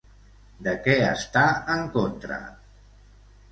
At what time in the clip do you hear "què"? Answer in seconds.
0.87-0.95